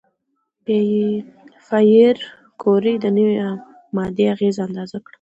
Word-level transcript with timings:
پېیر 1.67 2.17
کوري 2.61 2.93
د 2.99 3.05
نوې 3.15 3.35
ماده 3.95 4.23
اغېزې 4.33 4.59
اندازه 4.67 4.97
کړه. 5.05 5.09